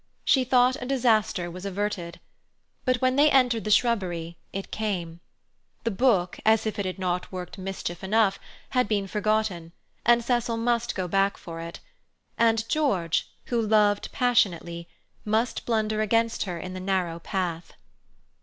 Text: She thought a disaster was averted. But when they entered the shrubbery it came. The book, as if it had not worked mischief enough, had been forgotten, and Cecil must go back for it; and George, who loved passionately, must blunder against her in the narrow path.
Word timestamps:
She 0.25 0.43
thought 0.43 0.81
a 0.81 0.85
disaster 0.87 1.51
was 1.51 1.63
averted. 1.63 2.19
But 2.85 3.01
when 3.03 3.17
they 3.17 3.29
entered 3.29 3.65
the 3.65 3.69
shrubbery 3.69 4.35
it 4.51 4.71
came. 4.71 5.19
The 5.83 5.91
book, 5.91 6.39
as 6.43 6.65
if 6.65 6.79
it 6.79 6.87
had 6.87 6.97
not 6.97 7.31
worked 7.31 7.59
mischief 7.59 8.03
enough, 8.03 8.39
had 8.69 8.87
been 8.87 9.05
forgotten, 9.05 9.73
and 10.03 10.25
Cecil 10.25 10.57
must 10.57 10.95
go 10.95 11.07
back 11.07 11.37
for 11.37 11.59
it; 11.59 11.81
and 12.35 12.67
George, 12.67 13.29
who 13.45 13.61
loved 13.61 14.11
passionately, 14.11 14.87
must 15.23 15.67
blunder 15.67 16.01
against 16.01 16.45
her 16.45 16.57
in 16.57 16.73
the 16.73 16.79
narrow 16.79 17.19
path. 17.19 17.73